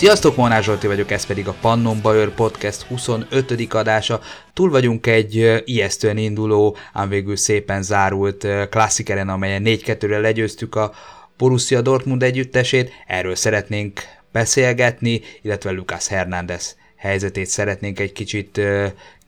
[0.00, 3.74] Sziasztok, Molnár Zsolti vagyok, ez pedig a Pannon Bajor Podcast 25.
[3.74, 4.20] adása.
[4.52, 10.92] Túl vagyunk egy ijesztően induló, ám végül szépen zárult klasszikeren, amelyen 4-2-re legyőztük a
[11.36, 12.92] Borussia Dortmund együttesét.
[13.06, 14.00] Erről szeretnénk
[14.32, 18.60] beszélgetni, illetve Lucas Hernández helyzetét szeretnénk egy kicsit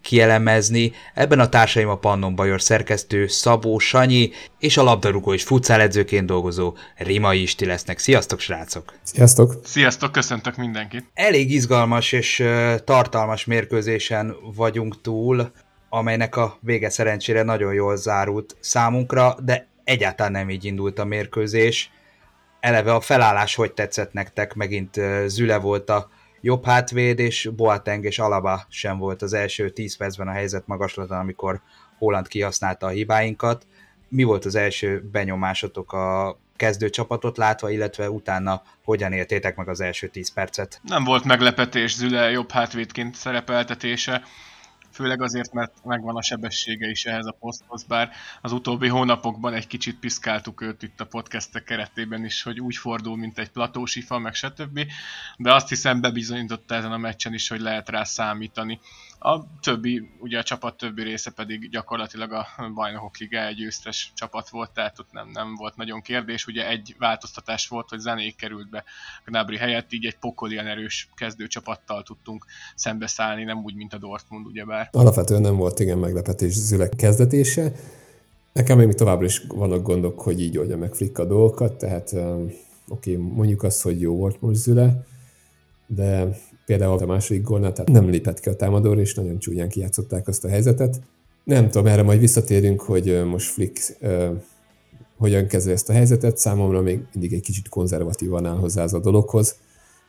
[0.03, 0.93] kielemezni.
[1.15, 6.75] Ebben a társaim a Pannon Bajor szerkesztő Szabó Sanyi és a labdarúgó és futszáledzőként dolgozó
[6.97, 7.99] Rimai Isti lesznek.
[7.99, 8.93] Sziasztok, srácok!
[9.03, 9.55] Sziasztok!
[9.65, 11.05] Sziasztok, köszöntök mindenkit!
[11.15, 12.45] Elég izgalmas és
[12.85, 15.51] tartalmas mérkőzésen vagyunk túl,
[15.89, 21.91] amelynek a vége szerencsére nagyon jól zárult számunkra, de egyáltalán nem így indult a mérkőzés.
[22.61, 26.11] Eleve a felállás hogy tetszett nektek, megint Züle volt a
[26.43, 31.21] jobb hátvéd, és Boateng és Alaba sem volt az első 10 percben a helyzet magaslatán,
[31.21, 31.61] amikor
[31.99, 33.67] Holland kihasználta a hibáinkat.
[34.09, 39.81] Mi volt az első benyomásotok a kezdő csapatot látva, illetve utána hogyan éltétek meg az
[39.81, 40.81] első 10 percet?
[40.83, 44.23] Nem volt meglepetés Züle jobb hátvédként szerepeltetése
[44.93, 49.67] főleg azért, mert megvan a sebessége is ehhez a poszthoz, bár az utóbbi hónapokban egy
[49.67, 54.35] kicsit piszkáltuk őt itt a podcastek keretében is, hogy úgy fordul, mint egy platósifa, meg
[54.35, 54.81] stb.
[55.37, 58.81] De azt hiszem bebizonyította ezen a meccsen is, hogy lehet rá számítani.
[59.25, 64.71] A többi, ugye a csapat többi része pedig gyakorlatilag a bajnokok egy győztes csapat volt,
[64.71, 66.47] tehát ott nem, nem volt nagyon kérdés.
[66.47, 68.85] Ugye egy változtatás volt, hogy zenék került be
[69.25, 74.89] Gnabry helyett, így egy pokolian erős kezdőcsapattal tudtunk szembeszállni, nem úgy, mint a Dortmund, ugyebár.
[74.93, 77.73] Alapvetően nem volt igen meglepetés Zülek kezdetése.
[78.53, 82.51] Nekem még továbbra is vannak gondok, hogy így oldja meg Flick a dolgokat, tehát oké,
[82.87, 85.07] okay, mondjuk azt, hogy jó volt most Züle,
[85.87, 86.29] de
[86.67, 90.45] például a második gólnál, tehát nem lépett ki a támadóra, és nagyon csúnyán kijátszották azt
[90.45, 91.01] a helyzetet.
[91.45, 93.99] Nem tudom, erre majd visszatérünk, hogy most Flick
[95.17, 96.39] hogyan kezeli ezt a helyzetet.
[96.39, 99.57] Számomra még mindig egy kicsit konzervatívan áll hozzá az a dologhoz.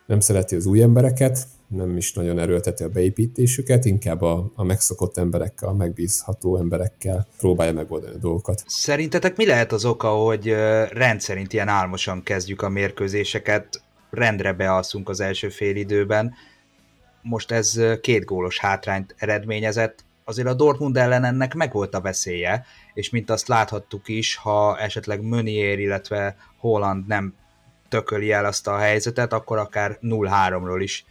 [0.06, 5.16] Nem szereti az új embereket, nem is nagyon erőlteti a beépítésüket, inkább a, a megszokott
[5.16, 8.62] emberekkel, a megbízható emberekkel próbálja megoldani a dolgokat.
[8.66, 10.54] Szerintetek mi lehet az oka, hogy
[10.90, 13.82] rendszerint ilyen álmosan kezdjük a mérkőzéseket,
[14.14, 16.34] rendre bealszunk az első fél időben.
[17.22, 22.64] Most ez két gólos hátrányt eredményezett, azért a Dortmund ellen ennek megvolt a veszélye,
[22.94, 27.34] és mint azt láthattuk is, ha esetleg Mönier, illetve Holland nem
[27.88, 31.04] tököli el azt a helyzetet, akkor akár 0-3-ról is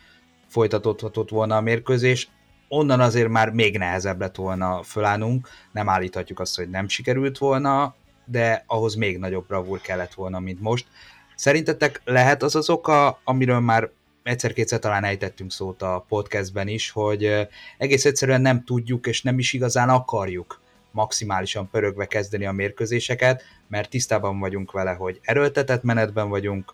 [0.48, 2.30] folytatódhatott volna a mérkőzés.
[2.68, 7.96] Onnan azért már még nehezebb lett volna fölállnunk, nem állíthatjuk azt, hogy nem sikerült volna,
[8.26, 10.88] de ahhoz még nagyobb bravúr kellett volna, mint most.
[11.36, 13.90] Szerintetek lehet az az oka, amiről már
[14.24, 19.54] egyszer-kétszer talán ejtettünk szót a podcastben is, hogy egész egyszerűen nem tudjuk és nem is
[19.54, 20.62] igazán akarjuk
[20.92, 26.74] maximálisan pörögve kezdeni a mérkőzéseket, mert tisztában vagyunk vele, hogy erőltetett menetben vagyunk,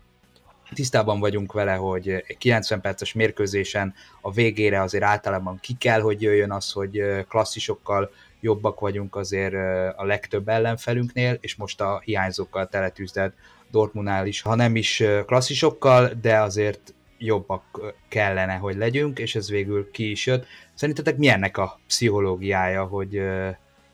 [0.74, 6.52] tisztában vagyunk vele, hogy 90 perces mérkőzésen a végére azért általában ki kell, hogy jöjjön
[6.52, 9.53] az, hogy klasszisokkal jobbak vagyunk azért
[9.98, 13.34] a legtöbb ellenfelünknél, és most a hiányzókkal teletűzdett
[13.72, 19.91] Dortmundnál is, ha nem is klasszisokkal, de azért jobbak kellene, hogy legyünk, és ez végül
[19.91, 20.46] ki is jött.
[20.74, 23.22] Szerintetek mi ennek a pszichológiája, hogy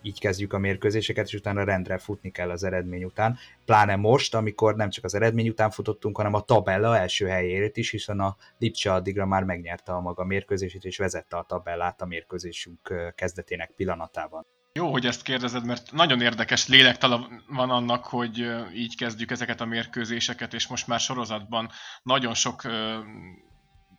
[0.01, 3.37] így kezdjük a mérkőzéseket, és utána rendre futni kell az eredmény után.
[3.65, 7.89] Pláne most, amikor nem csak az eredmény után futottunk, hanem a tabella első helyért is,
[7.89, 13.11] hiszen a Lipcse addigra már megnyerte a maga mérkőzését, és vezette a tabellát a mérkőzésünk
[13.15, 14.45] kezdetének pillanatában.
[14.79, 19.65] Jó, hogy ezt kérdezed, mert nagyon érdekes lélektala van annak, hogy így kezdjük ezeket a
[19.65, 21.71] mérkőzéseket, és most már sorozatban
[22.03, 22.61] nagyon sok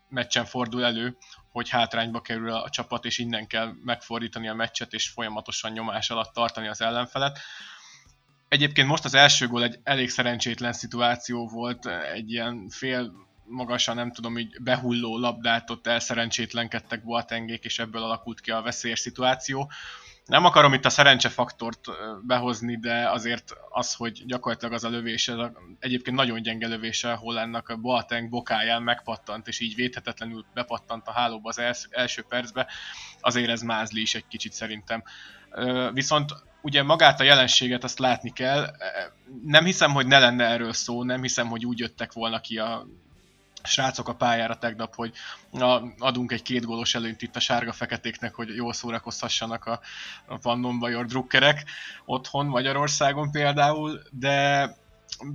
[0.08, 1.16] meccsen fordul elő,
[1.50, 6.32] hogy hátrányba kerül a csapat, és innen kell megfordítani a meccset, és folyamatosan nyomás alatt
[6.32, 7.38] tartani az ellenfelet.
[8.48, 13.12] Egyébként most az első gól egy elég szerencsétlen szituáció volt, egy ilyen fél
[13.44, 18.98] magasan, nem tudom, így behulló labdát ott elszerencsétlenkedtek Boatengék, és ebből alakult ki a veszélyes
[18.98, 19.70] szituáció
[20.26, 21.80] nem akarom itt a szerencsefaktort
[22.22, 25.30] behozni, de azért az, hogy gyakorlatilag az a lövés,
[25.78, 31.48] egyébként nagyon gyenge lövése Hollandnak a Boateng bokáján megpattant, és így védhetetlenül bepattant a hálóba
[31.48, 32.66] az els, első percbe,
[33.20, 35.02] azért ez mázli is egy kicsit szerintem.
[35.92, 36.30] Viszont
[36.62, 38.66] ugye magát a jelenséget azt látni kell,
[39.44, 42.86] nem hiszem, hogy ne lenne erről szó, nem hiszem, hogy úgy jöttek volna ki a
[43.66, 45.12] srácok a pályára tegnap, hogy
[45.50, 49.80] na, adunk egy két gólos előnyt itt a sárga-feketéknek, hogy jól szórakozhassanak a,
[50.26, 51.64] a Pannon Bajor drukkerek
[52.04, 54.70] otthon Magyarországon például, de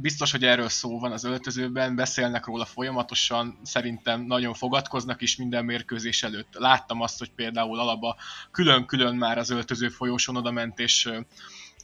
[0.01, 5.65] biztos, hogy erről szó van az öltözőben, beszélnek róla folyamatosan, szerintem nagyon fogadkoznak is minden
[5.65, 6.53] mérkőzés előtt.
[6.53, 8.15] Láttam azt, hogy például Alaba
[8.51, 11.09] külön-külön már az öltöző folyóson oda ment, és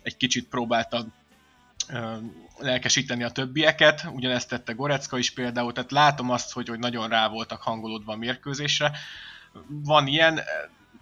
[0.01, 1.05] egy kicsit próbálta
[2.57, 7.28] lelkesíteni a többieket, ugyanezt tette Gorecka is például, tehát látom azt, hogy, hogy nagyon rá
[7.28, 8.92] voltak hangolódva a mérkőzésre.
[9.68, 10.39] Van ilyen,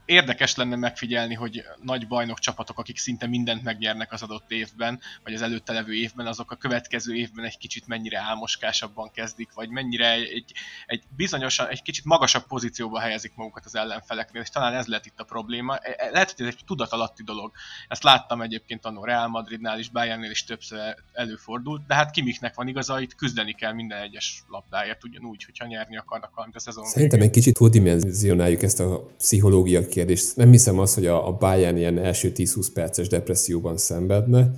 [0.05, 5.33] érdekes lenne megfigyelni, hogy nagy bajnok csapatok, akik szinte mindent megnyernek az adott évben, vagy
[5.33, 10.11] az előtte levő évben, azok a következő évben egy kicsit mennyire álmoskásabban kezdik, vagy mennyire
[10.11, 10.53] egy,
[10.85, 15.19] egy bizonyosan, egy kicsit magasabb pozícióba helyezik magukat az ellenfeleknél, és talán ez lett itt
[15.19, 15.77] a probléma.
[15.77, 17.51] E, e, lehet, hogy ez egy tudatalatti dolog.
[17.87, 22.67] Ezt láttam egyébként a Real Madridnál is, Bayernnél is többször előfordult, de hát kimiknek van
[22.67, 26.85] igaza, itt küzdeni kell minden egyes labdáért, ugyanúgy, hogyha nyerni akarnak valamit a szezon.
[26.85, 30.33] Szerintem egy kicsit túldimenzionáljuk ezt a pszichológia kérdés.
[30.33, 34.51] Nem hiszem azt, hogy a, a Bayern ilyen első 10-20 perces depresszióban szenvedne.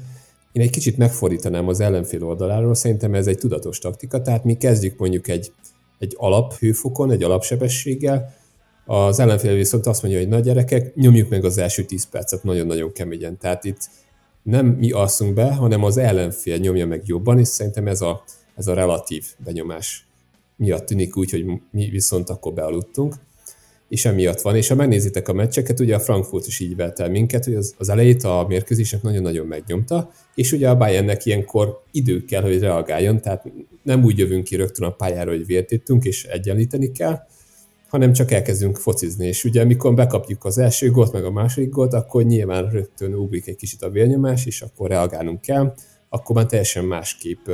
[0.52, 4.98] Én egy kicsit megfordítanám az ellenfél oldaláról, szerintem ez egy tudatos taktika, tehát mi kezdjük
[4.98, 5.52] mondjuk egy,
[6.00, 8.34] egy alaphőfokon, egy alapsebességgel,
[8.86, 12.92] az ellenfél viszont azt mondja, hogy nagy gyerekek, nyomjuk meg az első 10 percet nagyon-nagyon
[12.92, 13.38] keményen.
[13.38, 13.90] Tehát itt
[14.44, 18.24] nem mi alszunk be, hanem az ellenfél nyomja meg jobban, és szerintem ez a,
[18.56, 20.08] ez a relatív benyomás
[20.56, 23.16] miatt tűnik úgy, hogy mi viszont akkor bealudtunk
[23.90, 24.56] és emiatt van.
[24.56, 27.74] És ha megnézitek a meccseket, ugye a Frankfurt is így vett el minket, hogy az,
[27.78, 33.22] az elejét a mérkőzésnek nagyon-nagyon megnyomta, és ugye a Bayernnek ilyenkor idő kell, hogy reagáljon,
[33.22, 33.44] tehát
[33.84, 37.20] nem úgy jövünk ki rögtön a pályára, hogy vért és egyenlíteni kell,
[37.88, 39.28] hanem csak elkezdünk focizni.
[39.28, 43.48] És ugye amikor bekapjuk az első gólt, meg a második gólt, akkor nyilván rögtön ugrik
[43.48, 45.74] egy kicsit a vérnyomás, és akkor reagálnunk kell,
[46.10, 47.50] akkor már teljesen másképp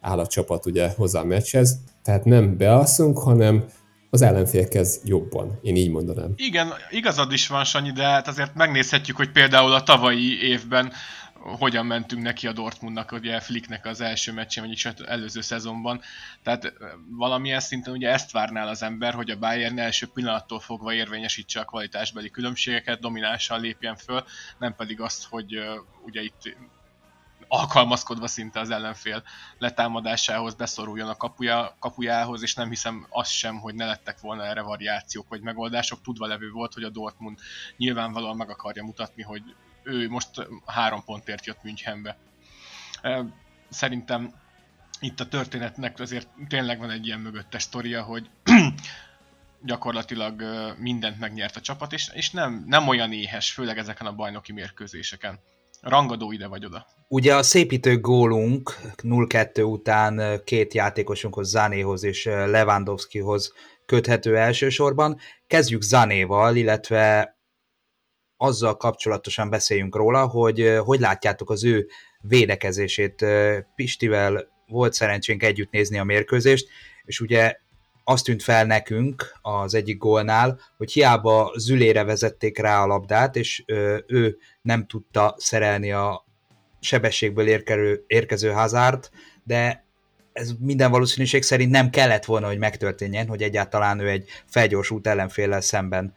[0.00, 1.78] áll a csapat ugye hozzá a meccshez.
[2.02, 3.64] Tehát nem bealszunk, hanem
[4.10, 6.32] az ellenfélhez jobban, én így mondanám.
[6.36, 10.92] Igen, igazad is van, Sanyi, de hát azért megnézhetjük, hogy például a tavalyi évben
[11.40, 16.00] hogyan mentünk neki a Dortmundnak, ugye Flicknek az első meccsén, vagyis előző szezonban.
[16.42, 16.72] Tehát
[17.10, 21.64] valamilyen szinten ugye ezt várnál az ember, hogy a Bayern első pillanattól fogva érvényesítse a
[21.64, 24.24] kvalitásbeli különbségeket, dominánsan lépjen föl,
[24.58, 25.58] nem pedig azt, hogy
[26.04, 26.56] ugye itt
[27.48, 29.22] alkalmazkodva szinte az ellenfél
[29.58, 34.62] letámadásához beszoruljon a kapuja, kapujához, és nem hiszem azt sem, hogy ne lettek volna erre
[34.62, 36.02] variációk vagy megoldások.
[36.02, 37.38] Tudva levő volt, hogy a Dortmund
[37.76, 39.42] nyilvánvalóan meg akarja mutatni, hogy
[39.82, 40.30] ő most
[40.66, 42.16] három pontért jött Münchenbe.
[43.68, 44.34] Szerintem
[45.00, 48.30] itt a történetnek azért tényleg van egy ilyen mögöttes sztoria, hogy
[49.62, 50.42] gyakorlatilag
[50.78, 55.40] mindent megnyert a csapat, és, és nem, nem olyan éhes, főleg ezeken a bajnoki mérkőzéseken
[55.80, 56.86] rangadó ide vagy oda.
[57.08, 63.52] Ugye a szépítő gólunk 0-2 után két játékosunkhoz, Zanéhoz és Lewandowskihoz
[63.86, 65.18] köthető elsősorban.
[65.46, 67.36] Kezdjük Zanéval, illetve
[68.36, 71.88] azzal kapcsolatosan beszéljünk róla, hogy hogy látjátok az ő
[72.20, 73.24] védekezését.
[73.74, 76.68] Pistivel volt szerencsénk együtt nézni a mérkőzést,
[77.02, 77.56] és ugye
[78.08, 83.64] azt tűnt fel nekünk az egyik gólnál, hogy hiába zülére vezették rá a labdát, és
[84.06, 86.26] ő nem tudta szerelni a
[86.80, 89.10] sebességből érkező, érkező hazárt,
[89.44, 89.84] de
[90.32, 95.60] ez minden valószínűség szerint nem kellett volna, hogy megtörténjen, hogy egyáltalán ő egy felgyorsult ellenféllel
[95.60, 96.14] szemben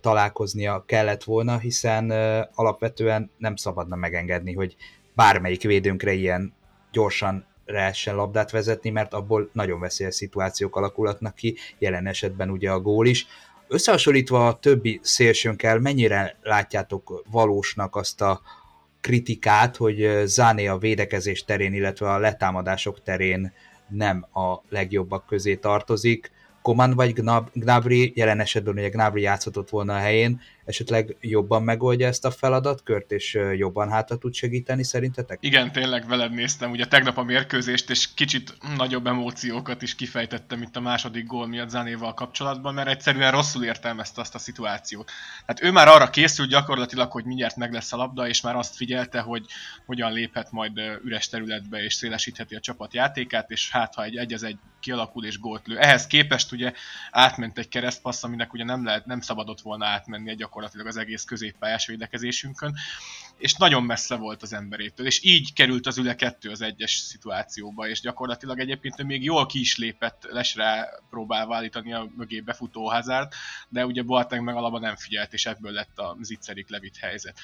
[0.00, 2.10] találkoznia kellett volna, hiszen
[2.54, 4.76] alapvetően nem szabadna megengedni, hogy
[5.14, 6.54] bármelyik védőnkre ilyen
[6.92, 12.80] gyorsan lehessen labdát vezetni, mert abból nagyon veszélyes szituációk alakulhatnak ki, jelen esetben ugye a
[12.80, 13.26] gól is.
[13.68, 18.40] Összehasonlítva a többi szélsőnkkel, mennyire látjátok valósnak azt a
[19.00, 23.52] kritikát, hogy Záné a védekezés terén, illetve a letámadások terén
[23.88, 26.30] nem a legjobbak közé tartozik.
[26.62, 27.12] Koman vagy
[27.52, 33.12] Gnabry, jelen esetben ugye Gnabry játszhatott volna a helyén, esetleg jobban megoldja ezt a feladatkört,
[33.12, 35.38] és jobban hátra tud segíteni szerintetek?
[35.40, 40.76] Igen, tényleg veled néztem ugye tegnap a mérkőzést, és kicsit nagyobb emóciókat is kifejtettem itt
[40.76, 45.10] a második gól miatt Zanéval kapcsolatban, mert egyszerűen rosszul értelmezte azt a szituációt.
[45.46, 48.76] Hát ő már arra készült gyakorlatilag, hogy mindjárt meg lesz a labda, és már azt
[48.76, 49.46] figyelte, hogy
[49.86, 54.32] hogyan léphet majd üres területbe, és szélesítheti a csapat játékát, és hát ha egy egy
[54.44, 55.78] egy kialakul és gólt lő.
[55.78, 56.72] Ehhez képest ugye
[57.10, 61.24] átment egy keresztpassz, aminek ugye nem, lehet, nem szabadott volna átmenni egy gyakorlatilag az egész
[61.24, 62.74] középpályás védekezésünkön,
[63.38, 67.88] és nagyon messze volt az emberétől, és így került az üle kettő az egyes szituációba,
[67.88, 72.88] és gyakorlatilag egyébként ő még jól ki is lépett lesre próbálva állítani a mögé befutó
[72.88, 73.32] Hazard,
[73.68, 77.38] de ugye Boateng meg alapban nem figyelt, és ebből lett a zicserik levit helyzet.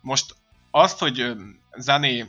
[0.00, 0.34] Most
[0.70, 1.32] azt, hogy
[1.76, 2.26] Zané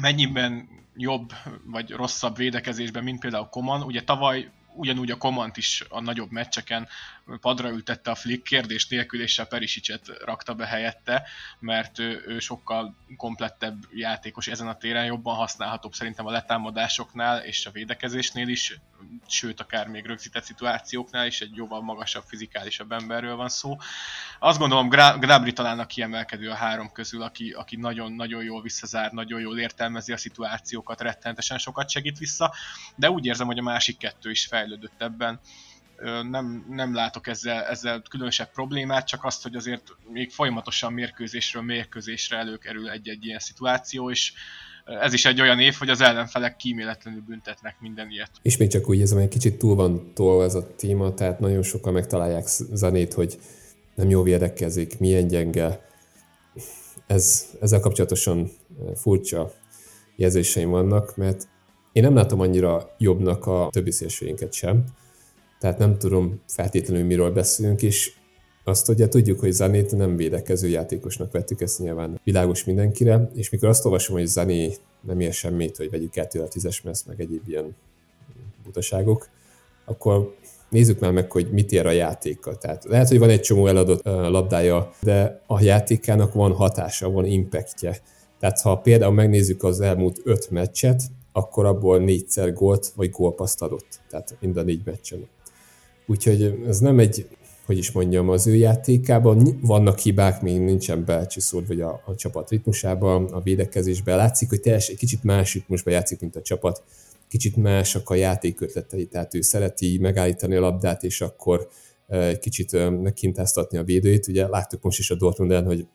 [0.00, 1.32] mennyiben jobb
[1.64, 6.88] vagy rosszabb védekezésben, mint például Koman, ugye tavaly ugyanúgy a Komant is a nagyobb meccseken
[7.40, 11.28] padra ültette a Flick kérdés nélkül, és a Perisicet rakta be helyette,
[11.58, 17.66] mert ő, ő sokkal komplettebb játékos ezen a téren, jobban használhatóbb szerintem a letámadásoknál és
[17.66, 18.78] a védekezésnél is,
[19.28, 23.76] sőt akár még rögzített szituációknál is egy jóval magasabb, fizikálisabb emberről van szó.
[24.38, 29.40] Azt gondolom Gnabry talán a kiemelkedő a három közül, aki, aki nagyon-nagyon jól visszazár, nagyon
[29.40, 32.54] jól értelmezi a szituációkat, rettenetesen sokat segít vissza,
[32.96, 35.40] de úgy érzem, hogy a másik kettő is fejlődött ebben
[36.30, 42.36] nem, nem látok ezzel, ezzel különösebb problémát, csak azt, hogy azért még folyamatosan mérkőzésről mérkőzésre
[42.36, 44.32] előkerül egy-egy ilyen szituáció, és
[44.84, 48.30] ez is egy olyan év, hogy az ellenfelek kíméletlenül büntetnek minden ilyet.
[48.58, 51.92] Még csak úgy érzem, hogy kicsit túl van tolva ez a téma, tehát nagyon sokan
[51.92, 53.38] megtalálják zenét, hogy
[53.94, 55.88] nem jó védekezik, milyen gyenge.
[57.06, 58.50] Ez, ezzel kapcsolatosan
[58.94, 59.52] furcsa
[60.16, 61.48] jelzéseim vannak, mert
[61.96, 64.84] én nem látom annyira jobbnak a többi szélsőinket sem,
[65.58, 68.12] tehát nem tudom feltétlenül miről beszélünk, és
[68.64, 73.68] azt ugye tudjuk, hogy Zanét nem védekező játékosnak vettük, ezt nyilván világos mindenkire, és mikor
[73.68, 77.42] azt olvasom, hogy Zané nem ér semmit, hogy vegyük 2 a 10-es messz, meg egyéb
[77.48, 77.76] ilyen
[78.64, 79.28] butaságok,
[79.84, 80.34] akkor
[80.70, 82.56] nézzük már meg, hogy mit ér a játéka.
[82.56, 87.98] Tehát lehet, hogy van egy csomó eladott labdája, de a játékának van hatása, van impactje.
[88.38, 91.02] Tehát ha például megnézzük az elmúlt öt meccset,
[91.36, 94.00] akkor abból négyszer gólt vagy gólpaszt adott.
[94.08, 95.26] Tehát mind a négy meccsen.
[96.06, 97.28] Úgyhogy ez nem egy,
[97.66, 102.50] hogy is mondjam, az ő játékában vannak hibák, még nincsen belcsiszód, vagy a, a csapat
[102.50, 104.16] ritmusában, a védekezésben.
[104.16, 106.82] Látszik, hogy teljesen egy kicsit más ritmusban játszik, mint a csapat.
[107.28, 111.68] Kicsit másak a játékötletei, tehát ő szereti megállítani a labdát, és akkor
[112.06, 114.28] egy kicsit megkintáztatni a védőit.
[114.28, 115.86] Ugye láttuk most is a Dortmund hogy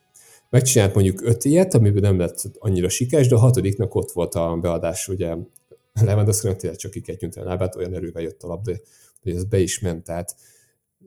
[0.51, 4.57] megcsinált mondjuk öt ilyet, amiben nem lett annyira sikeres, de a hatodiknak ott volt a
[4.61, 5.35] beadás, ugye
[5.93, 8.71] Lewandowski tényleg csak ki kell a lábát, olyan erővel jött a labda,
[9.21, 10.03] hogy ez be is ment.
[10.03, 10.35] Tehát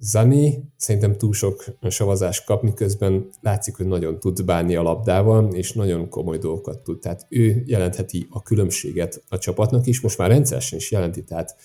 [0.01, 5.73] Zani szerintem túl sok savazást kap, miközben látszik, hogy nagyon tud bánni a labdával, és
[5.73, 6.99] nagyon komoly dolgokat tud.
[6.99, 11.25] Tehát ő jelentheti a különbséget a csapatnak is, most már rendszeresen is jelenti.
[11.25, 11.57] Tehát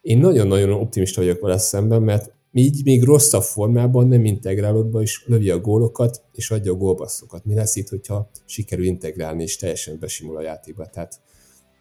[0.00, 5.24] én nagyon-nagyon optimista vagyok vele szemben, mert így még rosszabb formában nem integrálod be, és
[5.26, 7.44] lövi a gólokat, és adja a gólbasszokat.
[7.44, 10.86] Mi lesz itt, hogyha sikerül integrálni, és teljesen besimul a játékba.
[10.86, 11.20] Tehát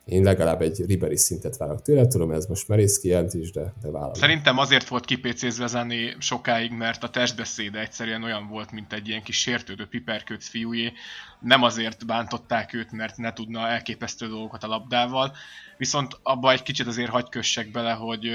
[0.05, 4.13] én legalább egy Ribery szintet várok tőle, tudom, ez most merész kijelentés, de, de vállalom.
[4.13, 9.23] Szerintem azért volt kipécézve zené sokáig, mert a testbeszéde egyszerűen olyan volt, mint egy ilyen
[9.23, 10.91] kis sértődő piperkőc fiújé.
[11.39, 15.33] Nem azért bántották őt, mert ne tudna elképesztő dolgokat a labdával,
[15.77, 18.29] viszont abba egy kicsit azért hagy kössek bele, hogy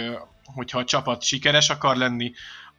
[0.54, 2.32] hogyha a csapat sikeres akar lenni,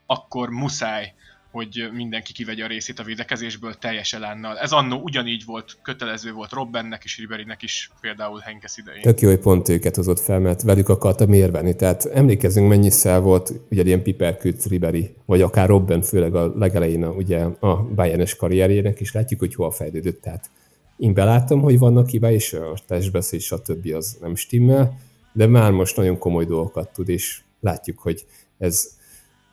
[0.06, 1.14] akkor muszáj
[1.50, 4.58] hogy mindenki kivegye a részét a védekezésből teljes elánnal.
[4.58, 9.02] Ez annó ugyanígy volt, kötelező volt Robbennek és Riberynek is, például Henkes idején.
[9.02, 11.76] Tök jó, hogy pont őket hozott fel, mert velük akartam érvelni.
[11.76, 17.04] Tehát emlékezzünk, mennyi szel volt ugye ilyen piperkőt Ribery, vagy akár Robben, főleg a legelején
[17.04, 20.22] a, ugye a Bayernes karrierjének, és látjuk, hogy hol fejlődött.
[20.22, 20.50] Tehát
[20.96, 23.92] én belátom, hogy vannak hibái, és a testbeszéd, stb.
[23.94, 24.98] az nem stimmel,
[25.32, 28.26] de már most nagyon komoly dolgokat tud, és látjuk, hogy
[28.58, 28.98] ez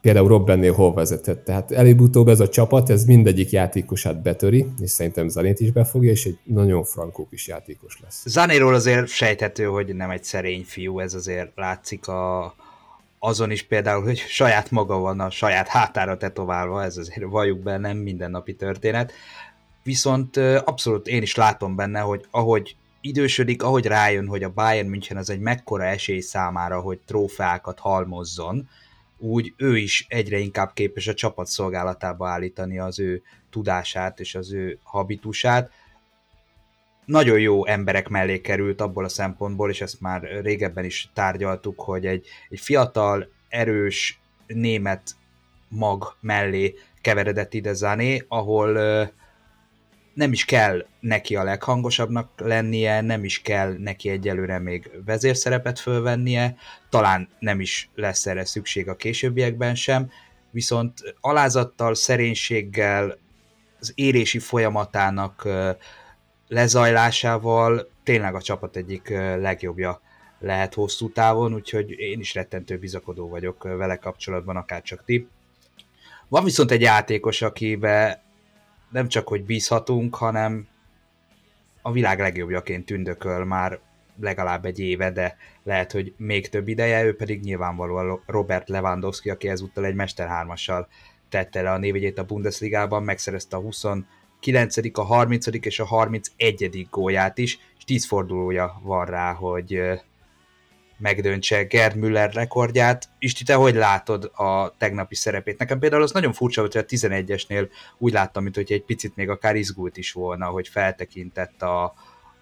[0.01, 1.43] például Robbennél hol vezetett.
[1.43, 6.25] Tehát előbb-utóbb ez a csapat, ez mindegyik játékosát betöri, és szerintem Zanét is befogja, és
[6.25, 8.23] egy nagyon frankó kis játékos lesz.
[8.25, 12.55] Zanéról azért sejthető, hogy nem egy szerény fiú, ez azért látszik a,
[13.19, 17.77] azon is például, hogy saját maga van a saját hátára tetoválva, ez azért valljuk be,
[17.77, 19.11] nem mindennapi történet.
[19.83, 22.75] Viszont abszolút én is látom benne, hogy ahogy
[23.07, 28.69] idősödik, ahogy rájön, hogy a Bayern München az egy mekkora esély számára, hogy trófeákat halmozzon,
[29.17, 34.53] úgy ő is egyre inkább képes a csapat szolgálatába állítani az ő tudását és az
[34.53, 35.71] ő habitusát.
[37.05, 42.05] Nagyon jó emberek mellé került abból a szempontból, és ezt már régebben is tárgyaltuk, hogy
[42.05, 45.15] egy, egy fiatal, erős német
[45.67, 49.07] mag mellé keveredett ide Zané, ahol uh,
[50.17, 56.55] nem is kell neki a leghangosabbnak lennie, nem is kell neki egyelőre még vezérszerepet fölvennie,
[56.89, 60.09] talán nem is lesz erre szükség a későbbiekben sem,
[60.51, 63.17] viszont alázattal, szerénységgel,
[63.79, 65.47] az érési folyamatának
[66.47, 69.09] lezajlásával tényleg a csapat egyik
[69.39, 70.01] legjobbja
[70.39, 75.27] lehet hosszú távon, úgyhogy én is rettentő bizakodó vagyok vele kapcsolatban, akár csak ti.
[76.27, 78.25] Van viszont egy játékos, akibe
[78.89, 80.67] nem csak, hogy bízhatunk, hanem
[81.81, 83.79] a világ legjobbjaként tündököl már
[84.19, 89.49] legalább egy éve, de lehet, hogy még több ideje, ő pedig nyilvánvalóan Robert Lewandowski, aki
[89.49, 90.85] ezúttal egy Mester 3-assal
[91.29, 95.47] tette le a névjegyét a Bundesligában, megszerezte a 29., a 30.
[95.47, 96.87] és a 31.
[96.89, 99.81] gólját is, és 10 fordulója van rá, hogy
[100.97, 103.09] megdöntse Gerd Müller rekordját.
[103.19, 105.57] Isti, te hogy látod a tegnapi szerepét?
[105.57, 109.15] Nekem például az nagyon furcsa volt, hogy a 11-esnél úgy láttam, mint hogy egy picit
[109.15, 111.93] még akár izgult is volna, hogy feltekintett a,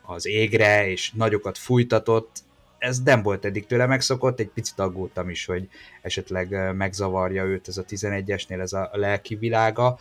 [0.06, 2.44] az égre, és nagyokat fújtatott.
[2.78, 5.70] Ez nem volt eddig tőle megszokott, egy picit aggódtam is, hogy
[6.02, 9.98] esetleg megzavarja őt ez a 11-esnél ez a lelki világa,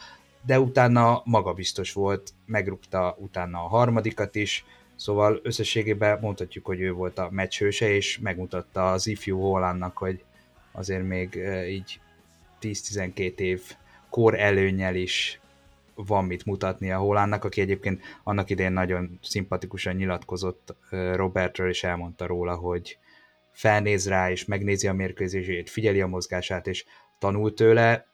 [0.46, 4.64] de utána magabiztos volt, megrúgta utána a harmadikat is,
[4.96, 10.24] Szóval összességében mondhatjuk, hogy ő volt a meccsőse, és megmutatta az ifjú Hollandnak, hogy
[10.72, 11.34] azért még
[11.68, 12.00] így
[12.60, 13.62] 10-12 év
[14.10, 15.40] kor előnyel is
[15.94, 22.26] van mit mutatni a Hollandnak, aki egyébként annak idején nagyon szimpatikusan nyilatkozott Robertről, és elmondta
[22.26, 22.98] róla, hogy
[23.52, 26.84] felnéz rá, és megnézi a mérkőzését, figyeli a mozgását, és
[27.18, 28.06] tanul tőle.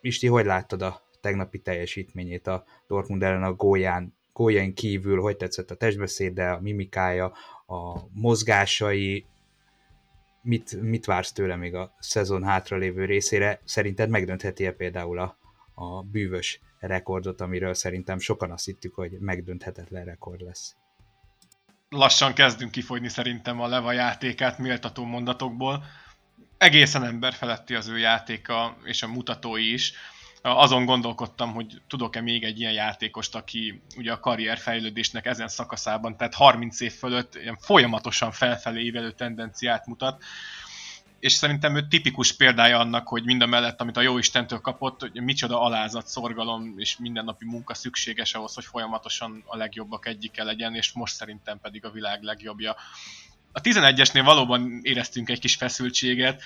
[0.00, 5.70] Isti, hogy láttad a tegnapi teljesítményét a Dortmund ellen a gólján góljain kívül, hogy tetszett
[5.70, 7.32] a testbeszéde, a mimikája,
[7.66, 9.26] a mozgásai,
[10.42, 13.60] mit, mit vársz tőle még a szezon hátralévő részére?
[13.64, 15.38] Szerinted megdöntheti-e például a,
[15.74, 20.76] a bűvös rekordot, amiről szerintem sokan azt hittük, hogy megdönthetetlen rekord lesz?
[21.88, 25.84] Lassan kezdünk kifogyni szerintem a Leva játékát méltató mondatokból.
[26.58, 29.92] Egészen ember feletti az ő játéka és a mutatói is
[30.46, 36.34] azon gondolkodtam, hogy tudok-e még egy ilyen játékost, aki ugye a karrierfejlődésnek ezen szakaszában, tehát
[36.34, 40.22] 30 év fölött ilyen folyamatosan felfelé évelő tendenciát mutat,
[41.18, 45.00] és szerintem ő tipikus példája annak, hogy mind a mellett, amit a jó Istentől kapott,
[45.00, 50.74] hogy micsoda alázat, szorgalom és mindennapi munka szükséges ahhoz, hogy folyamatosan a legjobbak egyike legyen,
[50.74, 52.76] és most szerintem pedig a világ legjobbja.
[53.52, 56.42] A 11-esnél valóban éreztünk egy kis feszültséget,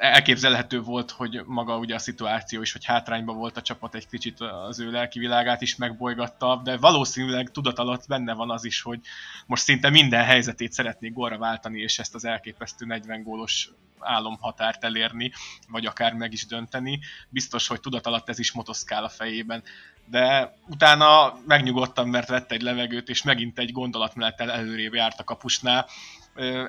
[0.00, 4.40] elképzelhető volt, hogy maga ugye a szituáció is, hogy hátrányban volt a csapat, egy kicsit
[4.40, 9.00] az ő lelki világát is megbolygatta, de valószínűleg tudat alatt benne van az is, hogy
[9.46, 15.32] most szinte minden helyzetét szeretnék gólra váltani, és ezt az elképesztő 40 gólos álomhatárt elérni,
[15.68, 17.00] vagy akár meg is dönteni.
[17.28, 19.62] Biztos, hogy tudat alatt ez is motoszkál a fejében.
[20.10, 25.86] De utána megnyugodtam, mert vett egy levegőt, és megint egy gondolatmenettel előrébb járt a kapusnál,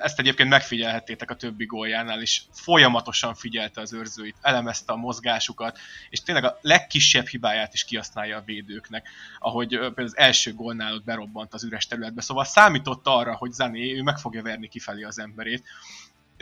[0.02, 2.46] ezt egyébként megfigyelhettétek a többi góljánál is.
[2.52, 5.80] Folyamatosan figyelte az őrzőit, elemezte a mozgásukat,
[6.10, 9.08] és tényleg a legkisebb hibáját is kihasználja a védőknek,
[9.40, 12.22] ahogy például az első gólnál ott berobbant az üres területbe.
[12.22, 15.64] Szóval számított arra, hogy Zané ő meg fogja verni kifelé az emberét,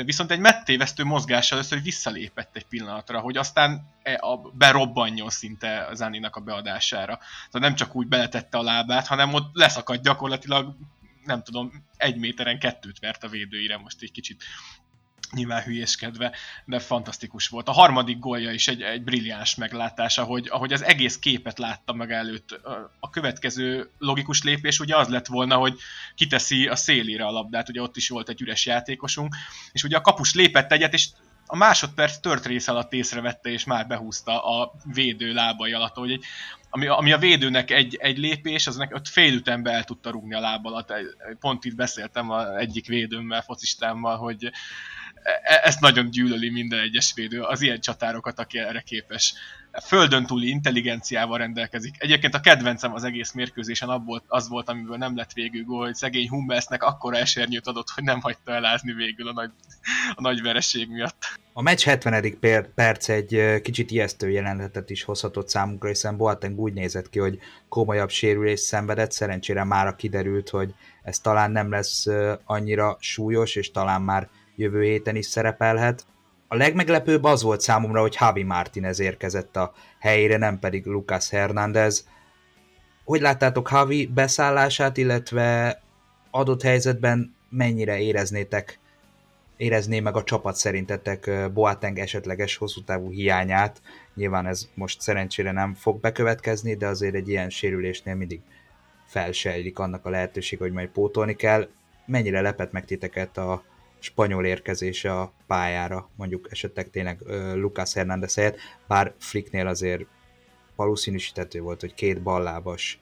[0.06, 4.22] viszont egy mettévesztő mozgással először visszalépett egy pillanatra, hogy aztán e,
[4.54, 7.18] berobbanjon szinte az Zaninak a beadására.
[7.18, 10.76] Tehát nem csak úgy beletette a lábát, hanem ott leszakadt gyakorlatilag
[11.24, 14.44] nem tudom, egy méteren kettőt vert a védőire, most egy kicsit
[15.32, 17.68] nyilván hülyéskedve, de fantasztikus volt.
[17.68, 22.12] A harmadik gólja is egy, egy brilliáns meglátás, ahogy, ahogy az egész képet látta meg
[22.12, 22.60] előtt.
[23.00, 25.78] A következő logikus lépés ugye az lett volna, hogy
[26.15, 29.36] kiteszi a szélére a labdát, ugye ott is volt egy üres játékosunk,
[29.72, 31.08] és ugye a kapus lépett egyet, és
[31.52, 36.24] a másodperc tört rész alatt észrevette, és már behúzta a védő lábai alatt, hogy egy,
[36.70, 40.34] ami, ami a védőnek egy, egy lépés, az nek, ott fél ütembe el tudta rugni
[40.36, 40.94] a láb alatt.
[41.39, 44.52] Pont itt beszéltem a egyik védőmmel, focistámmal, hogy
[45.63, 49.34] ezt nagyon gyűlöli minden egyes védő, az ilyen csatárokat, aki erre képes
[49.86, 51.95] földön túli intelligenciával rendelkezik.
[51.97, 55.95] Egyébként a kedvencem az egész mérkőzésen abból, az volt, amiből nem lett végül gól, hogy
[55.95, 59.51] szegény Hummelsnek akkora esernyőt adott, hogy nem hagyta elázni végül a nagy,
[60.15, 61.38] a nagy vereség miatt.
[61.53, 62.39] A meccs 70.
[62.75, 68.10] perc egy kicsit ijesztő jelenetet is hozhatott számunkra, hiszen Boateng úgy nézett ki, hogy komolyabb
[68.10, 72.05] sérülés szenvedett, szerencsére már kiderült, hogy ez talán nem lesz
[72.45, 74.29] annyira súlyos, és talán már
[74.60, 76.06] jövő héten is szerepelhet.
[76.48, 82.08] A legmeglepőbb az volt számomra, hogy Javi Martinez érkezett a helyére, nem pedig Lucas Hernández.
[83.04, 85.80] Hogy láttátok Javi beszállását, illetve
[86.32, 88.80] adott helyzetben mennyire éreznétek,
[89.58, 93.82] érezné meg a csapat szerintetek Boateng esetleges hosszú távú hiányát?
[94.15, 98.41] Nyilván ez most szerencsére nem fog bekövetkezni, de azért egy ilyen sérülésnél mindig
[99.06, 101.69] felsejlik annak a lehetőség, hogy majd pótolni kell.
[102.06, 103.63] Mennyire lepett meg titeket a
[104.00, 107.20] spanyol érkezése a pályára, mondjuk esetleg tényleg
[107.54, 108.58] Lucas Hernández helyett,
[108.88, 110.06] bár Flicknél azért
[110.76, 113.00] valószínűsítető volt, hogy két ballábas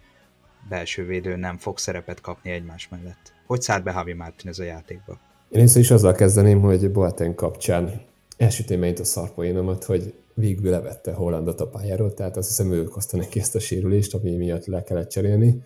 [0.69, 3.33] belső védő nem fog szerepet kapni egymás mellett.
[3.45, 5.19] Hogy szállt be Javi ez a játékba?
[5.49, 8.01] Én észre is azzal kezdeném, hogy Boateng kapcsán
[8.37, 13.17] elsütém megint a szarpoénomat, hogy végül levette Hollandot a pályáról, tehát azt hiszem ő okozta
[13.17, 15.61] neki ezt a sérülést, ami miatt le kellett cserélni.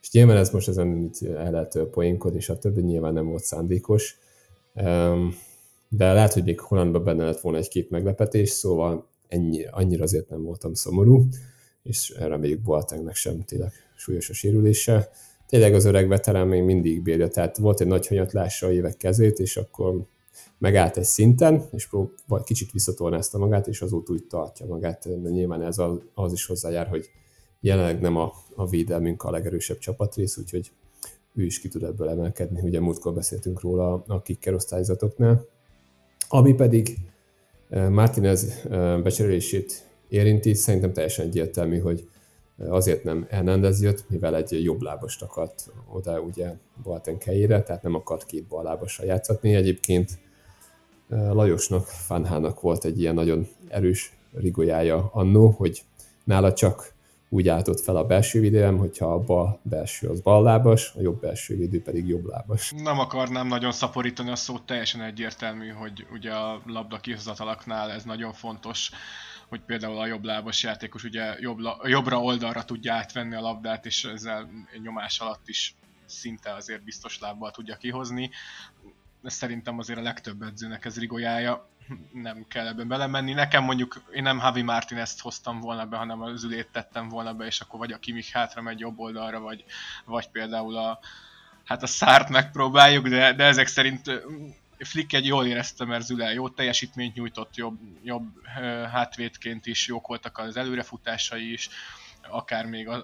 [0.00, 4.18] És nyilván ez most ezen el lehet poénkod, és a többi nyilván nem volt szándékos
[5.88, 10.42] de lehet, hogy még Hollandban benne lett volna egy-két meglepetés, szóval ennyi, annyira azért nem
[10.42, 11.28] voltam szomorú,
[11.82, 15.10] és reméljük Boatengnek sem tényleg súlyos a sérülése.
[15.46, 19.56] tényleg az öreg veterán még mindig bírja, tehát volt egy nagy hanyatlása évek kezét, és
[19.56, 20.06] akkor
[20.58, 25.22] megállt egy szinten, és prób- kicsit visszatornázta magát, és azóta úgy tartja magát.
[25.22, 27.10] De nyilván ez az, az is hozzájár, hogy
[27.60, 30.72] jelenleg nem a, a védelmünk a legerősebb csapatrész, úgyhogy
[31.34, 32.60] ő is ki tud ebből emelkedni.
[32.62, 35.44] Ugye múltkor beszéltünk róla a kicker osztályzatoknál.
[36.28, 36.96] Ami pedig
[37.68, 42.08] eh, Martinez eh, becserélését érinti, szerintem teljesen egyértelmű, hogy
[42.68, 47.94] azért nem Hernandez jött, mivel egy jobb lábast akart oda ugye Boateng helyére, tehát nem
[47.94, 49.54] akart két ballábassal játszatni.
[49.54, 50.18] Egyébként
[51.08, 55.82] Lajosnak, Fanhának volt egy ilyen nagyon erős rigolyája annó, hogy
[56.24, 56.91] nála csak
[57.32, 61.56] úgy álltott fel a belső védelem, hogyha a bal belső az ballábas, a jobb belső
[61.56, 62.72] védő pedig jobb lábas.
[62.76, 68.32] Nem akarnám nagyon szaporítani a szót, teljesen egyértelmű, hogy ugye a labda kihozatalaknál ez nagyon
[68.32, 68.90] fontos
[69.48, 74.04] hogy például a jobb lábas játékos ugye jobb, jobbra oldalra tudja átvenni a labdát, és
[74.04, 74.48] ezzel
[74.82, 75.74] nyomás alatt is
[76.06, 78.30] szinte azért biztos lábbal tudja kihozni.
[79.22, 81.68] Ez szerintem azért a legtöbb edzőnek ez rigolyája,
[82.12, 83.32] nem kell ebben belemenni.
[83.32, 87.46] Nekem mondjuk, én nem Javi Martinez-t hoztam volna be, hanem az ülét tettem volna be,
[87.46, 89.64] és akkor vagy a Kimik hátra megy jobb oldalra, vagy,
[90.04, 90.98] vagy például a,
[91.64, 94.10] hát a szárt megpróbáljuk, de, de ezek szerint
[94.78, 98.46] Flick egy jól érezte, mert Züle jó teljesítményt nyújtott, jobb, jobb
[98.92, 101.68] hátvédként is, jók voltak az előrefutásai is,
[102.30, 102.94] akár még a,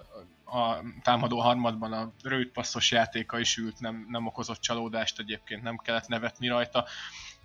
[0.45, 5.77] a támadó harmadban a rövid passzos játéka is ült, nem, nem okozott csalódást, egyébként nem
[5.77, 6.87] kellett nevetni rajta,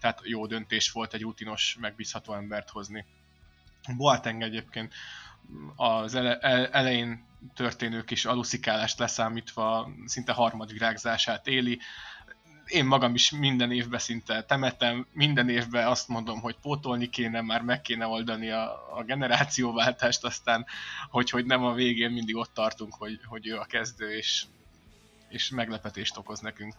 [0.04, 3.06] tehát jó döntés volt egy rutinos, megbízható embert hozni.
[3.98, 4.94] Boateng egyébként
[5.76, 6.38] az ele,
[6.70, 11.80] elején történő kis aluszikálást leszámítva szinte harmadik rágzását éli,
[12.66, 17.62] én magam is minden évben szinte temetem, minden évben azt mondom, hogy pótolni kéne, már
[17.62, 20.66] meg kéne oldani a, a generációváltást, aztán
[21.10, 24.46] hogy, hogy nem a végén mindig ott tartunk, hogy, hogy ő a kezdő, és,
[25.30, 26.76] és meglepetést okoz nekünk.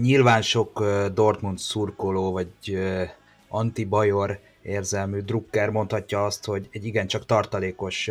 [0.00, 2.78] Nyilván sok Dortmund szurkoló, vagy
[3.48, 8.10] anti-bajor érzelmű Drucker mondhatja azt, hogy egy igencsak tartalékos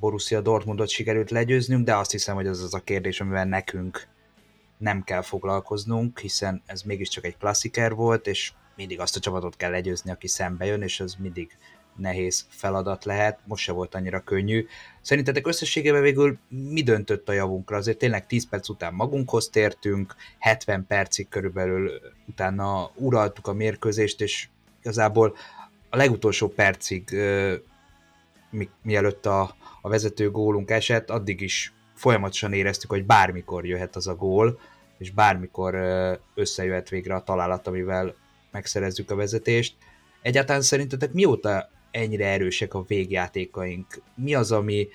[0.00, 4.06] Borussia Dortmundot sikerült legyőznünk, de azt hiszem, hogy ez az a kérdés, amivel nekünk
[4.78, 9.70] nem kell foglalkoznunk, hiszen ez mégiscsak egy klassziker volt, és mindig azt a csapatot kell
[9.70, 11.56] legyőzni, aki szembe jön, és ez mindig
[11.96, 14.66] nehéz feladat lehet, most se volt annyira könnyű.
[15.00, 17.76] Szerintetek összességében végül mi döntött a javunkra?
[17.76, 21.90] Azért tényleg 10 perc után magunkhoz tértünk, 70 percig körülbelül
[22.28, 24.48] utána uraltuk a mérkőzést, és
[24.80, 25.36] igazából
[25.90, 27.16] a legutolsó percig,
[28.50, 34.06] mi, mielőtt a, a vezető gólunk esett, addig is folyamatosan éreztük, hogy bármikor jöhet az
[34.06, 34.58] a gól,
[34.98, 35.74] és bármikor
[36.34, 38.14] összejöhet végre a találat, amivel
[38.50, 39.74] megszerezzük a vezetést.
[40.22, 44.02] Egyáltalán szerintetek mióta ennyire erősek a végjátékaink?
[44.14, 44.88] Mi az, ami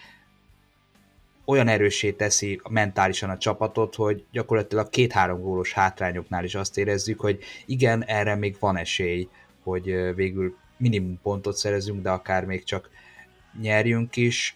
[1.46, 7.40] olyan erősé teszi mentálisan a csapatot, hogy gyakorlatilag két-három gólos hátrányoknál is azt érezzük, hogy
[7.66, 9.30] igen, erre még van esély,
[9.64, 12.90] hogy végül minimum pontot szerezünk, de akár még csak
[13.62, 14.56] nyerjünk is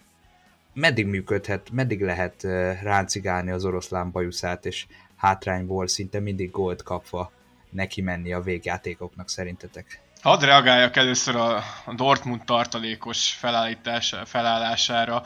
[0.74, 2.42] meddig működhet, meddig lehet
[2.82, 7.32] ráncigálni az oroszlán bajuszát, és hátrányból szinte mindig gólt kapva
[7.70, 10.05] neki menni a végjátékoknak szerintetek?
[10.26, 11.62] Hadd reagáljak először a
[11.94, 15.22] Dortmund tartalékos felállítása, felállására,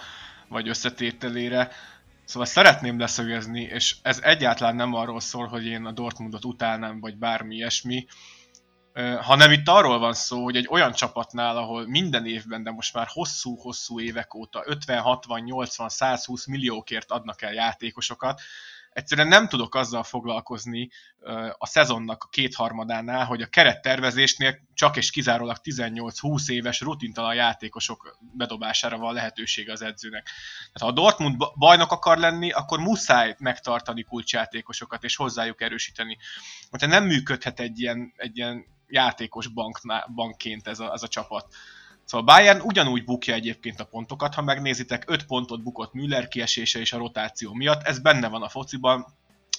[0.49, 1.71] vagy összetételére.
[2.25, 7.17] Szóval szeretném leszögezni, és ez egyáltalán nem arról szól, hogy én a Dortmundot utálnám, vagy
[7.17, 8.07] bármi ilyesmi,
[9.21, 13.07] hanem itt arról van szó, hogy egy olyan csapatnál, ahol minden évben, de most már
[13.11, 18.41] hosszú-hosszú évek óta 50, 60, 80, 120 milliókért adnak el játékosokat,
[18.93, 20.91] egyszerűen nem tudok azzal foglalkozni
[21.59, 28.99] a szezonnak a kétharmadánál, hogy a kerettervezésnél csak és kizárólag 18-20 éves rutintalan játékosok bedobására
[28.99, 30.25] van lehetősége az edzőnek.
[30.73, 36.19] Tehát ha a Dortmund bajnok akar lenni, akkor muszáj megtartani kulcsjátékosokat és hozzájuk erősíteni.
[36.71, 41.55] Hogyha nem működhet egy ilyen, egy ilyen játékos bankná, bankként ez a, ez a csapat.
[42.11, 46.93] Szóval Bayern ugyanúgy bukja egyébként a pontokat, ha megnézitek, 5 pontot bukott Müller kiesése és
[46.93, 49.07] a rotáció miatt, ez benne van a fociban,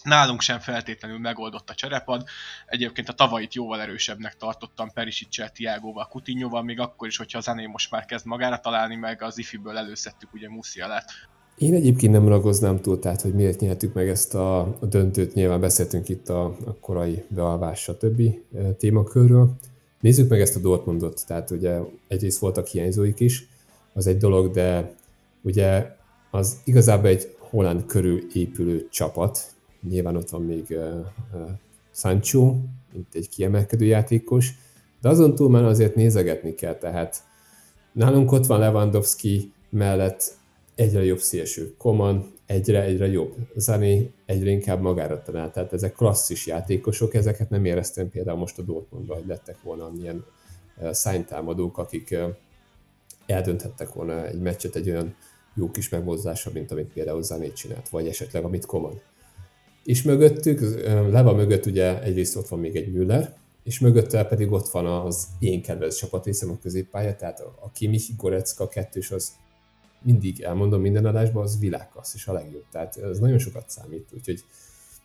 [0.03, 2.23] nálunk sem feltétlenül megoldott a cserepad.
[2.65, 7.65] Egyébként a tavait jóval erősebbnek tartottam Perisicsel, Tiágóval, Kutinyoval, még akkor is, hogyha a zené
[7.65, 11.11] most már kezd magára találni, meg az ifiből előszedtük ugye Musialát.
[11.57, 15.59] Én egyébként nem ragoznám túl, tehát hogy miért nyertük meg ezt a, a döntőt, nyilván
[15.59, 17.95] beszéltünk itt a, a korai bealvás, e,
[18.77, 19.57] témakörről.
[20.01, 23.47] Nézzük meg ezt a Dortmundot, tehát ugye egyrészt voltak hiányzóik is,
[23.93, 24.95] az egy dolog, de
[25.41, 25.95] ugye
[26.31, 29.53] az igazából egy Holland körül épülő csapat,
[29.89, 30.77] nyilván ott van még uh,
[31.33, 31.49] uh,
[31.93, 32.55] Sancho,
[32.93, 34.53] mint egy kiemelkedő játékos,
[35.01, 37.23] de azon túl már azért nézegetni kell, tehát
[37.91, 40.37] nálunk ott van Lewandowski mellett
[40.75, 43.35] egyre jobb szélső Koman, egyre, egyre jobb.
[43.55, 48.61] Zani egyre inkább magára talál, tehát ezek klasszis játékosok, ezeket nem éreztem például most a
[48.61, 50.25] Dortmundban, hogy lettek volna ilyen
[50.91, 52.17] szánytámadók, akik
[53.25, 55.15] eldönthettek volna egy meccset egy olyan
[55.55, 59.01] jó kis megmozzása, mint amit például Zanét csinált, vagy esetleg amit Koman.
[59.83, 63.33] És mögöttük, Leva mögött ugye egyrészt ott van még egy Müller,
[63.63, 68.67] és mögötte pedig ott van az én kedvenc csapatrészem a középpálya, tehát a Kimmich, Gorecka
[68.67, 69.31] kettős az
[70.03, 72.65] mindig elmondom minden adásban, az világkassz és a legjobb.
[72.71, 74.43] Tehát ez nagyon sokat számít, úgyhogy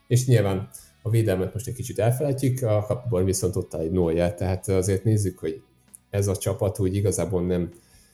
[0.07, 0.69] és nyilván
[1.03, 5.05] a védelmet most egy kicsit elfelejtjük, a kapuban viszont ott áll egy Neuer, tehát azért
[5.05, 5.63] nézzük, hogy
[6.11, 7.73] ez a csapat úgy igazából nem,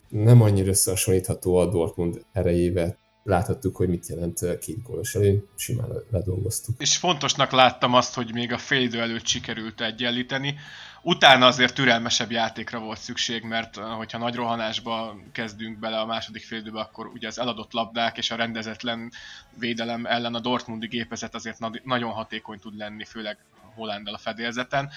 [0.08, 2.96] nem annyira összehasonlítható a Dortmund erejével.
[3.24, 6.80] Láthattuk, hogy mit jelent két gólos elő, simán ledolgoztuk.
[6.80, 10.58] És fontosnak láttam azt, hogy még a fél idő előtt sikerült egyenlíteni.
[11.02, 16.44] Utána azért türelmesebb játékra volt szükség, mert eh, hogyha nagy rohanásba kezdünk bele a második
[16.44, 19.10] félidőbe, akkor ugye az eladott labdák és a rendezetlen
[19.58, 23.38] védelem ellen a Dortmundi gépezet azért nagyon hatékony tud lenni, főleg
[23.74, 24.90] Hollandal a fedélzeten.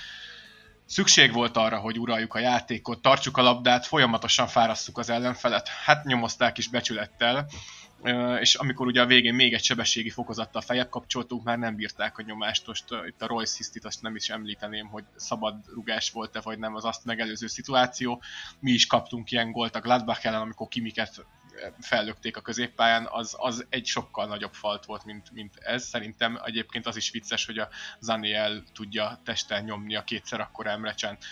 [0.85, 5.67] Szükség volt arra, hogy uraljuk a játékot, tartsuk a labdát, folyamatosan fárasztuk az ellenfelet.
[5.67, 7.47] Hát nyomozták is becsülettel,
[8.39, 12.21] és amikor ugye a végén még egy sebességi fokozattal fejebb kapcsoltunk, már nem bírták a
[12.21, 12.67] nyomást.
[12.67, 16.75] Most itt a Royce Hisztit azt nem is említeném, hogy szabad rugás volt-e vagy nem
[16.75, 18.21] az azt megelőző szituáció.
[18.59, 21.25] Mi is kaptunk ilyen gólt a Gladbach ellen, amikor Kimiket
[21.79, 25.83] fellökték a középpályán, az, az egy sokkal nagyobb falt volt, mint, mint ez.
[25.83, 31.25] Szerintem egyébként az is vicces, hogy a Zaniel tudja testen nyomni a kétszer akkor Emrecsent.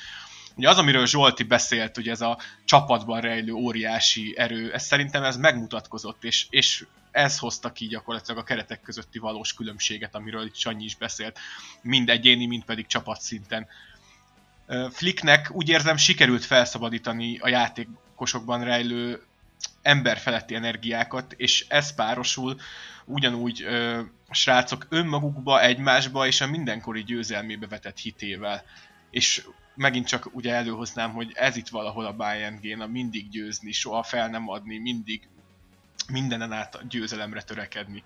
[0.55, 5.37] Ugye az, amiről Zsolti beszélt, hogy ez a csapatban rejlő óriási erő, ez szerintem ez
[5.37, 10.83] megmutatkozott, és, és ez hozta ki gyakorlatilag a keretek közötti valós különbséget, amiről itt Sanyi
[10.83, 11.39] is beszélt,
[11.81, 13.67] mind egyéni, mind pedig csapatszinten.
[14.89, 19.23] Flicknek úgy érzem sikerült felszabadítani a játékosokban rejlő
[19.81, 22.59] emberfeletti energiákat, és ez párosul
[23.05, 28.63] ugyanúgy ö, a srácok önmagukba, egymásba és a mindenkori győzelmébe vetett hitével.
[29.09, 29.43] És
[29.75, 34.29] megint csak ugye előhoznám, hogy ez itt valahol a Bayern géna, mindig győzni, soha fel
[34.29, 35.27] nem adni, mindig
[36.07, 38.03] mindenen át győzelemre törekedni.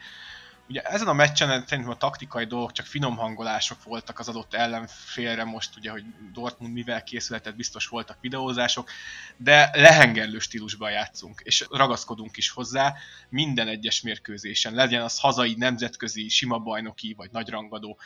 [0.70, 5.44] Ugye ezen a meccsen szerintem a taktikai dolgok csak finom hangolások voltak az adott ellenfélre,
[5.44, 6.04] most ugye, hogy
[6.34, 8.90] Dortmund mivel készületett, biztos voltak videózások,
[9.38, 12.94] de lehengerlő stílusban játszunk, és ragaszkodunk is hozzá
[13.30, 17.98] minden egyes mérkőzésen, legyen az hazai, nemzetközi, sima bajnoki vagy nagyrangadó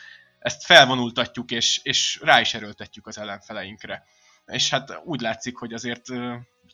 [0.42, 4.04] ezt felvonultatjuk, és, és rá is erőltetjük az ellenfeleinkre.
[4.46, 6.06] És hát úgy látszik, hogy azért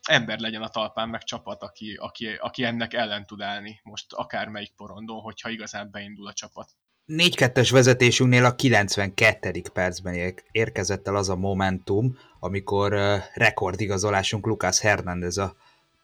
[0.07, 4.71] ember legyen a talpán, meg csapat, aki, aki, aki ennek ellen tud állni most akármelyik
[4.75, 6.69] porondon, hogyha igazán beindul a csapat.
[7.07, 9.61] 4-2-es vezetésünknél a 92.
[9.73, 12.93] percben érkezett el az a momentum, amikor
[13.33, 15.55] rekordigazolásunk Lucas Hernández a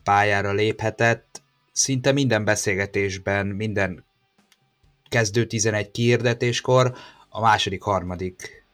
[0.04, 1.41] pályára léphetett.
[1.71, 4.06] Szinte minden beszélgetésben, minden
[5.10, 6.95] kezdő 11 kiirdetéskor
[7.36, 8.65] a második, harmadik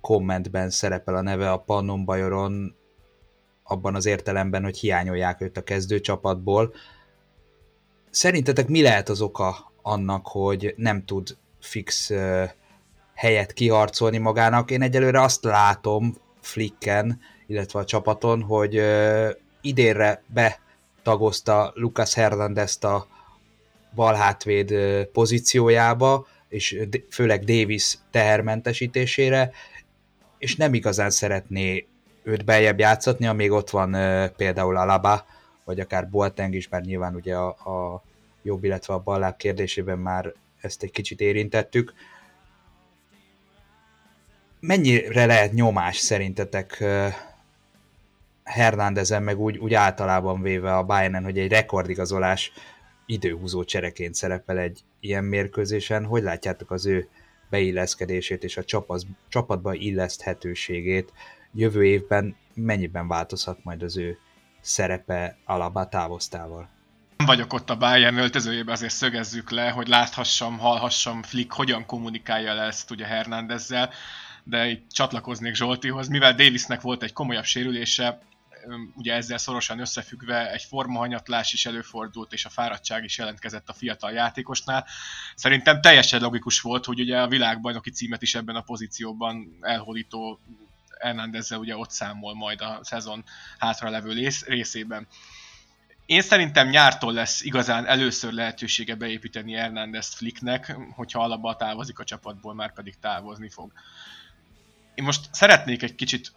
[0.00, 2.74] kommentben szerepel a neve a Pannon Bajoron,
[3.62, 6.74] abban az értelemben, hogy hiányolják őt a kezdőcsapatból.
[8.10, 12.12] Szerintetek mi lehet az oka annak, hogy nem tud fix
[13.14, 14.70] helyet kiharcolni magának?
[14.70, 18.82] Én egyelőre azt látom Flicken, illetve a csapaton, hogy
[19.60, 23.06] idénre betagozta Lucas Hernandez a
[23.94, 24.74] balhátvéd
[25.12, 26.78] pozíciójába, és
[27.10, 29.50] főleg Davis tehermentesítésére,
[30.38, 31.86] és nem igazán szeretné
[32.22, 33.90] őt beljebb játszatni, amíg ott van
[34.36, 35.24] például Alaba,
[35.64, 38.02] vagy akár Boateng is, mert nyilván ugye a, a
[38.42, 41.92] jobb, illetve a balláb kérdésében már ezt egy kicsit érintettük.
[44.60, 46.84] Mennyire lehet nyomás szerintetek
[48.44, 52.52] Hernándezen, meg úgy, úgy általában véve a Bayernen, hogy egy rekordigazolás
[53.10, 56.04] időhúzó csereként szerepel egy ilyen mérkőzésen.
[56.04, 57.08] Hogy látjátok az ő
[57.50, 61.12] beilleszkedését és a csapat, csapatba illeszthetőségét
[61.54, 64.18] jövő évben mennyiben változhat majd az ő
[64.60, 66.68] szerepe Alaba távoztával?
[67.16, 72.54] Nem vagyok ott a Bayern öltözőjében, azért szögezzük le, hogy láthassam, hallhassam Flick hogyan kommunikálja
[72.54, 73.90] le ezt ugye Hernándezzel,
[74.44, 78.20] de itt csatlakoznék Zsoltihoz, mivel Davisnek volt egy komolyabb sérülése,
[78.94, 84.12] ugye ezzel szorosan összefüggve egy formahanyatlás is előfordult, és a fáradtság is jelentkezett a fiatal
[84.12, 84.86] játékosnál.
[85.34, 90.40] Szerintem teljesen logikus volt, hogy ugye a világbajnoki címet is ebben a pozícióban elhódító
[90.98, 93.24] Hernándezzel ugye ott számol majd a szezon
[93.58, 95.06] hátralevő részében.
[96.06, 102.54] Én szerintem nyártól lesz igazán először lehetősége beépíteni Hernández Flicknek, hogyha alapba távozik a csapatból,
[102.54, 103.72] már pedig távozni fog.
[104.94, 106.32] Én most szeretnék egy kicsit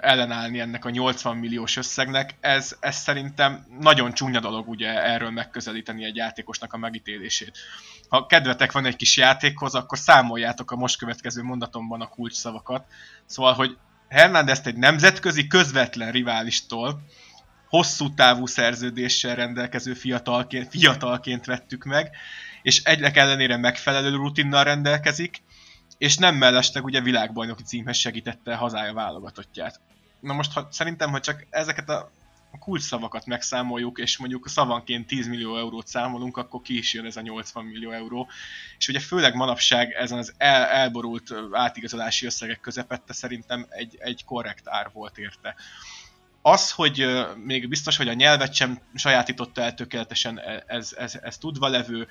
[0.00, 6.04] ellenállni ennek a 80 milliós összegnek, ez, ez szerintem nagyon csúnya dolog ugye erről megközelíteni
[6.04, 7.58] egy játékosnak a megítélését.
[8.08, 12.86] Ha kedvetek van egy kis játékhoz, akkor számoljátok a most következő mondatomban a kulcs szavakat.
[13.26, 13.76] Szóval, hogy
[14.08, 17.02] Hernández egy nemzetközi közvetlen riválistól
[17.68, 22.10] hosszú távú szerződéssel rendelkező fiatalként, fiatalként vettük meg,
[22.62, 25.42] és egynek ellenére megfelelő rutinnal rendelkezik,
[26.02, 29.80] és nem mellesleg ugye világbajnoki címhez segítette hazája válogatottját.
[30.20, 32.10] Na most ha, szerintem, hogy csak ezeket a
[32.58, 37.16] kulcs szavakat megszámoljuk, és mondjuk szavanként 10 millió eurót számolunk, akkor ki is jön ez
[37.16, 38.28] a 80 millió euró.
[38.78, 44.68] És ugye főleg manapság ezen az el, elborult átigazolási összegek közepette szerintem egy, egy korrekt
[44.68, 45.54] ár volt érte.
[46.40, 47.06] Az, hogy
[47.44, 52.08] még biztos, hogy a nyelvet sem sajátította el tökéletesen, e, ez, ez, ez tudva levő,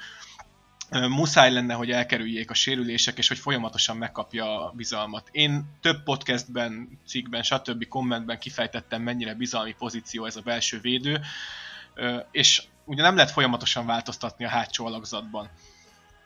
[0.99, 5.30] muszáj lenne, hogy elkerüljék a sérülések, és hogy folyamatosan megkapja a bizalmat.
[5.32, 7.88] Én több podcastben, cikkben, stb.
[7.88, 11.21] kommentben kifejtettem, mennyire bizalmi pozíció ez a belső védő,
[12.32, 15.49] és ugye nem lehet folyamatosan változtatni a hátsó alakzatban.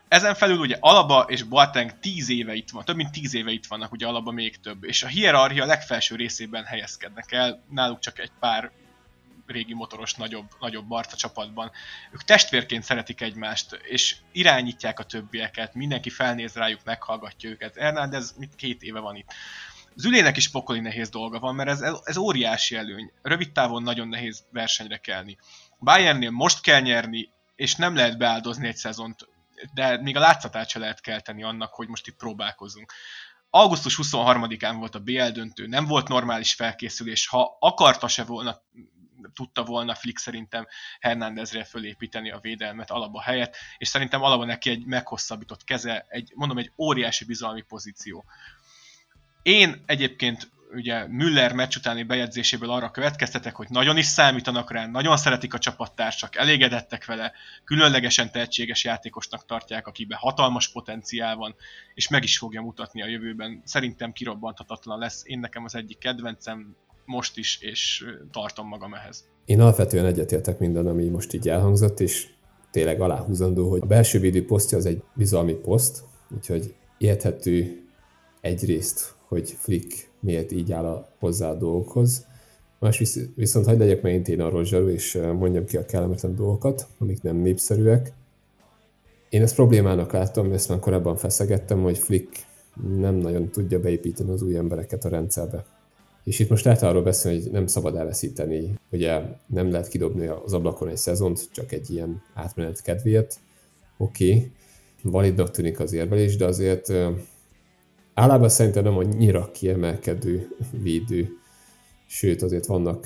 [0.08, 3.66] Ezen felül ugye Alaba és Boateng 10 éve itt van, több mint 10 éve itt
[3.66, 8.32] vannak, ugye Alaba még több, és a hierarchia legfelső részében helyezkednek el, náluk csak egy
[8.40, 8.72] pár
[9.46, 11.72] régi motoros nagyobb, nagyobb Barca csapatban.
[12.12, 17.76] Ők testvérként szeretik egymást, és irányítják a többieket, mindenki felnéz rájuk, meghallgatja őket.
[17.76, 19.34] Hernández mit két éve van itt.
[19.96, 23.12] Zülének is pokoli nehéz dolga van, mert ez, ez óriási előny.
[23.22, 25.38] Rövid távon nagyon nehéz versenyre kelni.
[25.80, 29.28] Bayernnél most kell nyerni, és nem lehet beáldozni egy szezont,
[29.74, 32.94] de még a látszatát se lehet kelteni annak, hogy most itt próbálkozunk.
[33.50, 38.62] Augusztus 23-án volt a BL döntő, nem volt normális felkészülés, ha akarta se volna
[39.36, 40.68] tudta volna Flick szerintem
[41.00, 46.58] Hernándezre fölépíteni a védelmet alaba helyett, és szerintem alaba neki egy meghosszabbított keze, egy, mondom,
[46.58, 48.26] egy óriási bizalmi pozíció.
[49.42, 55.18] Én egyébként ugye Müller meccs utáni bejegyzéséből arra következtetek, hogy nagyon is számítanak rá, nagyon
[55.18, 61.56] szeretik a csapattársak, elégedettek vele, különlegesen tehetséges játékosnak tartják, akiben hatalmas potenciál van,
[61.94, 63.62] és meg is fogja mutatni a jövőben.
[63.66, 65.22] Szerintem kirobbanthatatlan lesz.
[65.26, 69.24] Én nekem az egyik kedvencem, most is, és tartom magam ehhez.
[69.46, 72.28] Én alapvetően egyetértek minden, ami most így elhangzott, és
[72.72, 76.04] tényleg aláhúzandó, hogy a belső védő posztja az egy bizalmi poszt,
[76.36, 77.84] úgyhogy érthető
[78.42, 82.26] egyrészt, hogy Flick miért így áll a, hozzá a dolgokhoz.
[82.80, 83.04] Más
[83.36, 87.36] viszont hagyd legyek megint én arról zsarú, és mondjam ki a kellemetlen dolgokat, amik nem
[87.36, 88.14] népszerűek.
[89.30, 92.46] Én ezt problémának látom, ezt már korábban feszegettem, hogy Flick
[92.98, 95.66] nem nagyon tudja beépíteni az új embereket a rendszerbe.
[96.26, 100.54] És itt most lehet arról beszélni, hogy nem szabad elveszíteni, ugye nem lehet kidobni az
[100.54, 103.40] ablakon egy szezont, csak egy ilyen átmenet kedvéért.
[103.98, 104.52] Oké, okay.
[105.02, 106.90] validnak tűnik az érvelés, de azért
[108.14, 110.48] általában szerintem nem annyira kiemelkedő
[110.82, 111.30] védő,
[112.08, 113.06] sőt azért vannak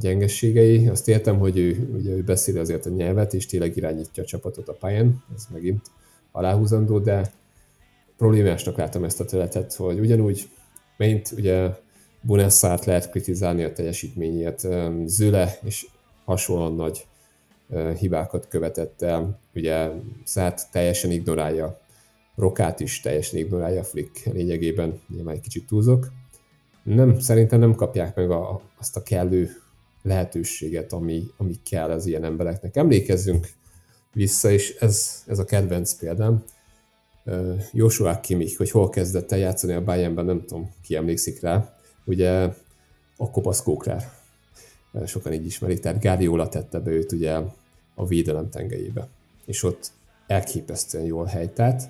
[0.00, 0.88] gyengességei.
[0.88, 4.68] Azt értem, hogy ő, ugye ő beszéli azért a nyelvet, és tényleg irányítja a csapatot
[4.68, 5.86] a pályán, ez megint
[6.32, 7.32] aláhúzandó, de
[8.16, 10.48] problémásnak látom ezt a területet, hogy ugyanúgy,
[10.96, 11.70] mint ugye
[12.22, 14.66] Bunesszát lehet kritizálni a teljesítményért.
[15.06, 15.86] Zöle és
[16.24, 17.06] hasonlóan nagy
[17.98, 19.40] hibákat követett el.
[19.54, 19.90] Ugye
[20.24, 21.80] Szát teljesen ignorálja,
[22.36, 26.12] Rokát is teljesen ignorálja Flick lényegében, nyilván egy kicsit túlzok.
[26.82, 29.50] Nem, szerintem nem kapják meg a, azt a kellő
[30.02, 32.76] lehetőséget, ami, ami kell az ilyen embereknek.
[32.76, 33.48] Emlékezzünk
[34.12, 36.44] vissza, és ez, ez a kedvenc példám.
[37.72, 41.79] Joshua Kimmich, hogy hol kezdett el játszani a Bayernben, nem tudom, ki emlékszik rá
[42.10, 42.30] ugye
[43.16, 44.10] a kopasz kókrár.
[45.06, 47.32] Sokan így ismerik, tehát Guardiola tette be őt ugye
[47.94, 49.08] a védelem tengelyébe.
[49.46, 49.90] És ott
[50.26, 51.82] elképesztően jól helytált,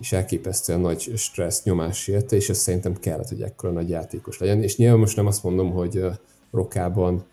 [0.00, 4.62] és elképesztően nagy stressz, nyomás érte, és ez szerintem kellett, hogy ekkora nagy játékos legyen.
[4.62, 6.04] És nyilván most nem azt mondom, hogy
[6.50, 7.24] Rokában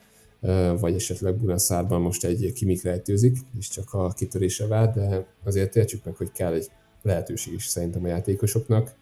[0.79, 6.05] vagy esetleg Bunaszárban most egy kimik rejtőzik, és csak a kitörése vár, de azért értsük
[6.05, 6.69] meg, hogy kell egy
[7.01, 8.93] lehetőség is szerintem a játékosoknak,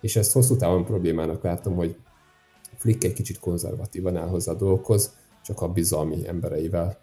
[0.00, 1.96] és ezt hosszú távon problémának látom, hogy
[2.78, 5.12] Flick egy kicsit konzervatívan áll hozzá a dolgokhoz,
[5.44, 6.98] csak a bizalmi embereivel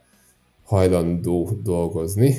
[0.63, 2.35] hajlandó dolgozni.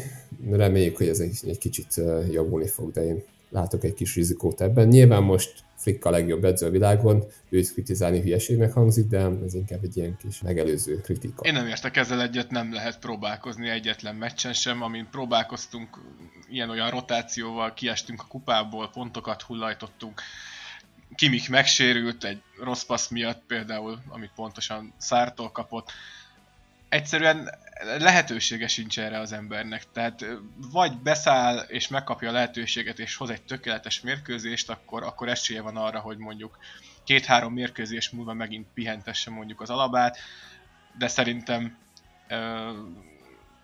[0.50, 4.88] Reméljük, hogy ez egy, egy kicsit javulni fog, de én látok egy kis rizikót ebben.
[4.88, 9.84] Nyilván most Flick a legjobb edző a világon, őt kritizálni hülyeségnek hangzik, de ez inkább
[9.84, 11.46] egy ilyen kis megelőző kritika.
[11.46, 15.88] Én nem értek ezzel egyet, nem lehet próbálkozni egyetlen meccsen sem, amin próbálkoztunk
[16.48, 20.20] ilyen-olyan rotációval, kiestünk a kupából, pontokat hullajtottunk,
[21.16, 25.92] Kimik megsérült egy rossz passz miatt például, amit pontosan Szártól kapott.
[26.88, 27.50] egyszerűen
[27.98, 29.82] lehetősége sincs erre az embernek.
[29.92, 30.24] Tehát
[30.56, 35.76] vagy beszáll és megkapja a lehetőséget és hoz egy tökéletes mérkőzést, akkor, akkor esélye van
[35.76, 36.58] arra, hogy mondjuk
[37.04, 40.18] két-három mérkőzés múlva megint pihentesse mondjuk az alabát,
[40.98, 41.78] de szerintem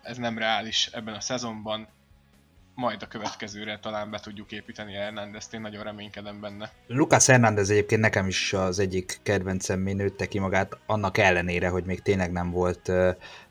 [0.01, 1.87] ez nem reális ebben a szezonban
[2.75, 6.71] majd a következőre talán be tudjuk építeni Hernández, én nagyon reménykedem benne.
[6.87, 12.01] Lucas Hernández egyébként nekem is az egyik kedvencem nőtte ki magát, annak ellenére, hogy még
[12.01, 12.91] tényleg nem volt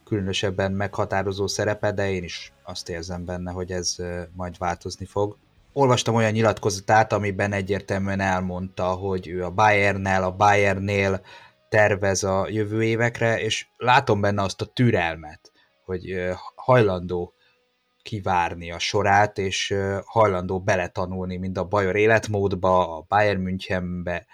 [0.04, 3.96] különösebben meghatározó szerepe, de én is azt érzem benne, hogy ez
[4.32, 5.36] majd változni fog.
[5.72, 11.20] Olvastam olyan nyilatkozatát, amiben egyértelműen elmondta, hogy ő a Bayernnel, a Bayernnél
[11.68, 15.52] tervez a jövő évekre, és látom benne azt a türelmet,
[15.84, 17.34] hogy hajlandó
[18.02, 19.74] kivárni a sorát, és
[20.04, 24.26] hajlandó beletanulni mind a Bajor életmódba, a Bayern Münchenbe,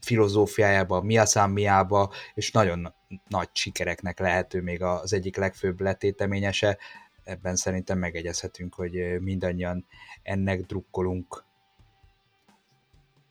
[0.00, 2.94] filozófiájába, miaszámiába, és nagyon
[3.28, 6.78] nagy sikereknek lehető még az egyik legfőbb letéteményese.
[7.24, 9.86] Ebben szerintem megegyezhetünk, hogy mindannyian
[10.22, 11.44] ennek drukkolunk.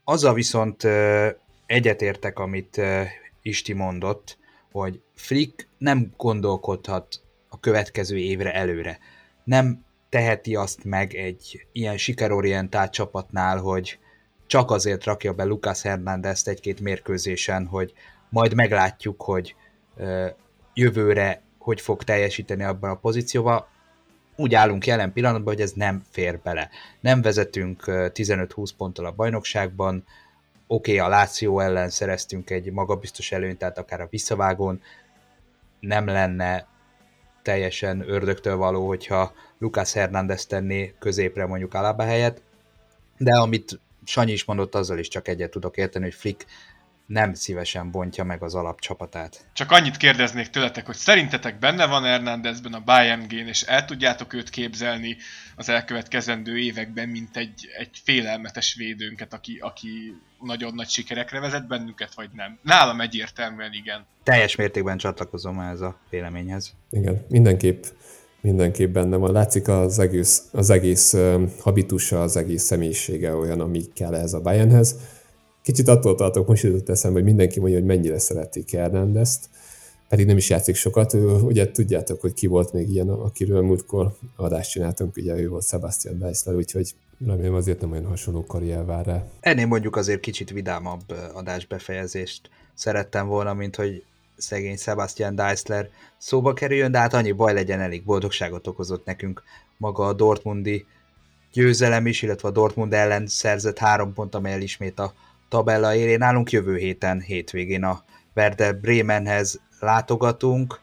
[0.03, 0.83] Azzal viszont
[1.65, 2.81] egyetértek, amit
[3.41, 4.37] Isti mondott,
[4.71, 7.24] hogy Flick nem gondolkodhat a
[7.65, 8.99] következő évre előre.
[9.43, 13.99] Nem teheti azt meg egy ilyen sikerorientált csapatnál, hogy
[14.47, 17.93] csak azért rakja be Lucas Hernández egy-két mérkőzésen, hogy
[18.29, 19.55] majd meglátjuk, hogy
[20.73, 23.65] jövőre hogy fog teljesíteni abban a pozícióban.
[24.35, 26.69] Úgy állunk jelen pillanatban, hogy ez nem fér bele.
[26.99, 30.03] Nem vezetünk 15-20 ponttal a bajnokságban,
[30.67, 34.81] oké, okay, a Láció ellen szereztünk egy magabiztos előnyt, tehát akár a visszavágón
[35.79, 36.67] nem lenne
[37.45, 42.41] teljesen ördögtől való, hogyha Lucas Hernández tenné középre mondjuk Alaba helyett,
[43.17, 46.45] de amit Sanyi is mondott, azzal is csak egyet tudok érteni, hogy Flick
[47.05, 49.45] nem szívesen bontja meg az alapcsapatát.
[49.53, 54.33] Csak annyit kérdeznék tőletek, hogy szerintetek benne van Hernándezben a Bayern gén, és el tudjátok
[54.33, 55.17] őt képzelni
[55.55, 62.13] az elkövetkezendő években, mint egy, egy félelmetes védőnket, aki, aki nagyon nagy sikerekre vezet bennünket,
[62.15, 62.59] vagy nem?
[62.61, 64.05] Nálam egyértelműen igen.
[64.23, 66.73] Teljes mértékben csatlakozom ez a véleményhez.
[66.89, 67.83] Igen, mindenképp
[68.41, 69.31] mindenképp benne van.
[69.31, 71.15] Látszik az egész, az egész
[71.59, 74.95] habitusa, az egész személyisége olyan, ami kell ehhez a Bayernhez
[75.65, 79.49] Kicsit attól tartok, most jutott eszembe, hogy mindenki mondja, hogy mennyire szeretik Hernandez-t,
[80.09, 81.13] pedig nem is játszik sokat.
[81.13, 85.67] Ő, ugye tudjátok, hogy ki volt még ilyen, akiről múltkor adást csináltunk, ugye ő volt
[85.67, 86.95] Sebastian Deisler, úgyhogy
[87.25, 89.23] remélem azért nem olyan hasonló karrier vár rá.
[89.39, 91.01] Ennél mondjuk azért kicsit vidámabb
[91.33, 94.03] adásbefejezést szerettem volna, mint hogy
[94.37, 99.43] szegény Sebastian Deisler szóba kerüljön, de hát annyi baj legyen, elég boldogságot okozott nekünk
[99.77, 100.85] maga a Dortmundi
[101.53, 105.13] győzelem is, illetve a Dortmund ellen szerzett három pont, amelyel ismét a
[105.55, 106.51] tabella élén állunk.
[106.51, 108.03] Jövő héten, hétvégén a
[108.35, 110.79] Werder Bremenhez látogatunk.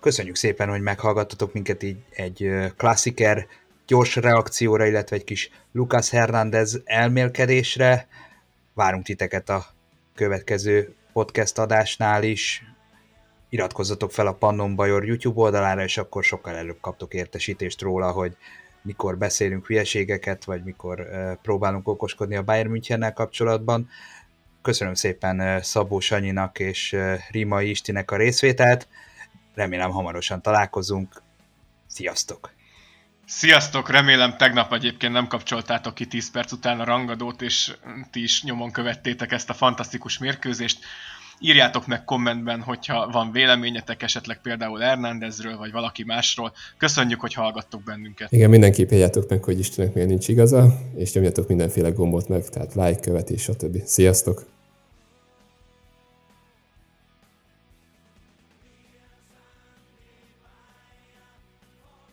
[0.00, 3.46] Köszönjük szépen, hogy meghallgattatok minket így egy klassziker
[3.86, 8.08] gyors reakcióra, illetve egy kis Lucas Hernández elmélkedésre.
[8.74, 9.66] Várunk titeket a
[10.14, 12.64] következő podcast adásnál is.
[13.48, 18.36] Iratkozzatok fel a Pannon Bajor YouTube oldalára, és akkor sokkal előbb kaptok értesítést róla, hogy
[18.86, 21.08] mikor beszélünk hülyeségeket, vagy mikor
[21.42, 23.88] próbálunk okoskodni a Bayern Münchennel kapcsolatban.
[24.62, 26.96] Köszönöm szépen Szabó Sanyinak és
[27.30, 28.88] Rima Istinek a részvételt.
[29.54, 31.22] Remélem hamarosan találkozunk.
[31.86, 32.54] Sziasztok!
[33.26, 33.90] Sziasztok!
[33.90, 37.76] Remélem tegnap egyébként nem kapcsoltátok ki 10 perc után a rangadót, és
[38.10, 40.84] ti is nyomon követtétek ezt a fantasztikus mérkőzést.
[41.40, 46.52] Írjátok meg kommentben, hogyha van véleményetek esetleg például Hernándezről, vagy valaki másról.
[46.76, 48.32] Köszönjük, hogy hallgattok bennünket.
[48.32, 52.74] Igen, mindenképp írjátok meg, hogy Istennek miért nincs igaza, és nyomjatok mindenféle gombot meg, tehát
[52.74, 53.82] like, követés, stb.
[53.84, 54.55] Sziasztok!